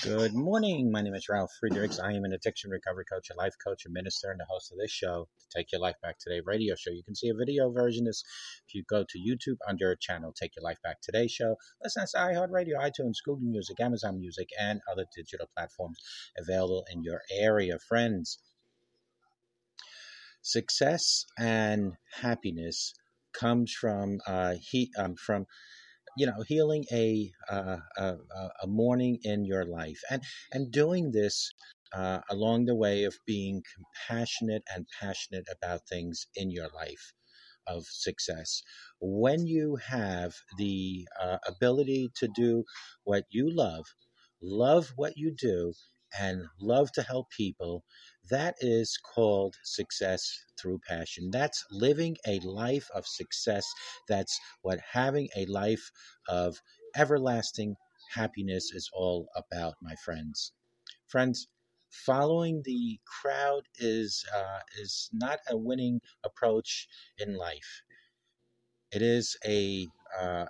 [0.00, 0.90] Good morning.
[0.90, 2.00] My name is Ralph Friedrichs.
[2.00, 4.78] I am an addiction recovery coach, a life coach, a minister, and the host of
[4.78, 6.90] this show, to Take Your Life Back Today radio show.
[6.90, 8.24] You can see a video version is
[8.66, 11.56] if you go to YouTube under a channel Take Your Life Back Today show.
[11.84, 15.98] Listen to iHeartRadio, iTunes, Google Music, Amazon Music, and other digital platforms
[16.38, 17.78] available in your area.
[17.78, 18.38] Friends,
[20.40, 22.94] success and happiness
[23.32, 25.46] comes from uh, he um, from
[26.16, 28.16] you know healing a, uh, a
[28.62, 31.52] a morning in your life and and doing this
[31.94, 37.12] uh, along the way of being compassionate and passionate about things in your life
[37.66, 38.62] of success.
[39.00, 42.64] When you have the uh, ability to do
[43.04, 43.86] what you love
[44.42, 45.72] love what you do
[46.18, 47.84] and love to help people
[48.30, 51.30] that is called success through passion.
[51.30, 53.66] That's living a life of success.
[54.08, 55.90] That's what having a life
[56.28, 56.60] of
[56.96, 57.76] everlasting
[58.14, 60.52] happiness is all about, my friends.
[61.06, 61.48] Friends,
[61.90, 67.82] following the crowd is uh, is not a winning approach in life.
[68.92, 70.46] It is a uh,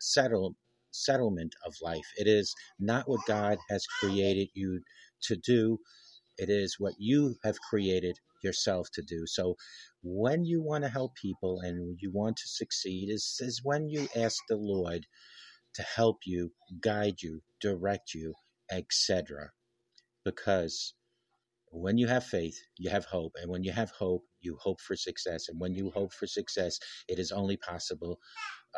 [0.00, 0.56] settle,
[0.90, 2.06] settlement of life.
[2.16, 4.82] It is not what God has created you
[5.22, 5.78] to do
[6.38, 9.24] it is what you have created yourself to do.
[9.26, 9.56] So
[10.02, 14.08] when you want to help people and you want to succeed is, is when you
[14.14, 15.06] ask the Lord
[15.74, 18.34] to help you, guide you, direct you,
[18.70, 19.50] etc.
[20.24, 20.94] Because
[21.70, 23.32] when you have faith, you have hope.
[23.40, 25.48] And when you have hope, you hope for success.
[25.48, 28.18] And when you hope for success, it is only possible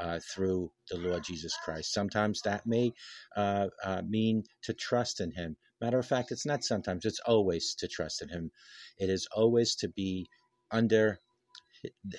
[0.00, 1.92] uh, through the Lord Jesus Christ.
[1.92, 2.92] Sometimes that may
[3.36, 5.56] uh, uh, mean to trust in Him.
[5.80, 8.50] Matter of fact, it's not sometimes, it's always to trust in Him.
[8.98, 10.28] It is always to be
[10.70, 11.20] under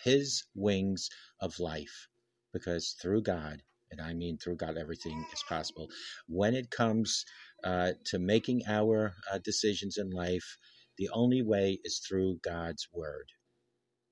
[0.04, 1.10] His wings
[1.42, 2.08] of life
[2.54, 3.62] because through God,
[3.92, 5.88] and I mean through God, everything is possible.
[6.28, 7.26] When it comes
[7.64, 10.58] uh, to making our uh, decisions in life,
[10.98, 13.32] the only way is through God's Word.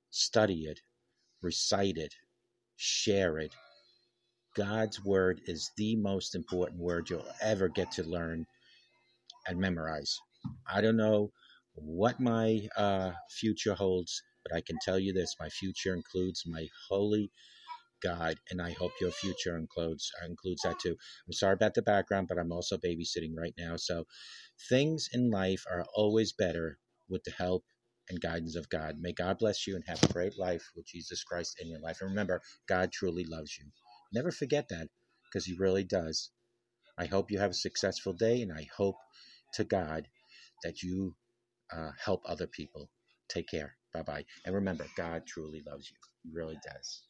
[0.10, 0.80] Study it,
[1.42, 2.14] recite it,
[2.76, 3.54] share it.
[4.56, 8.46] God's Word is the most important word you'll ever get to learn
[9.48, 10.18] and memorize.
[10.72, 11.32] I don't know
[11.74, 16.68] what my uh, future holds, but I can tell you this my future includes my
[16.90, 17.32] holy
[18.02, 20.96] God, and I hope your future includes includes that too.
[21.28, 23.76] I'm sorry about the background, but I'm also babysitting right now.
[23.78, 24.06] So
[24.70, 26.80] things in life are always better
[27.10, 27.64] with the help
[28.10, 28.96] and guidance of God.
[29.00, 31.98] May God bless you and have a great life with Jesus Christ in your life.
[32.02, 33.66] And remember, God truly loves you.
[34.14, 34.88] Never forget that
[35.26, 36.32] because He really does.
[36.98, 38.96] I hope you have a successful day, and I hope
[39.56, 40.08] to God
[40.64, 41.16] that you
[41.72, 42.90] uh, help other people.
[43.30, 43.76] Take care.
[43.94, 44.26] Bye bye.
[44.46, 45.98] And remember, God truly loves you.
[46.24, 47.04] He really does.